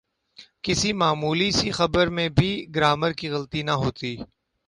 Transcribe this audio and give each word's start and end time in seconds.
کسی 0.63 0.91
معمولی 0.93 1.49
سی 1.51 1.71
خبر 1.71 2.07
میں 2.07 2.27
بھی 2.29 2.51
گرائمر 2.75 3.11
کی 3.11 3.29
غلطی 3.29 3.61
نہ 3.63 3.71
ہوتی۔ 3.81 4.15